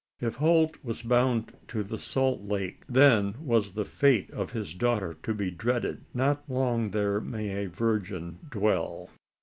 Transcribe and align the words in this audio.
If 0.19 0.37
Holt 0.37 0.83
was 0.83 1.03
bound 1.03 1.53
to 1.67 1.83
the 1.83 1.99
Salt 1.99 2.41
Lake, 2.41 2.85
then 2.89 3.35
was 3.39 3.73
the 3.73 3.85
fate 3.85 4.31
of 4.31 4.49
his 4.51 4.73
daughter 4.73 5.15
to 5.21 5.33
be 5.35 5.51
dreaded. 5.51 6.05
Not 6.11 6.43
long 6.49 6.89
there 6.89 7.21
may 7.21 7.63
a 7.65 7.69
virgin 7.69 8.39
dwell. 8.49 9.11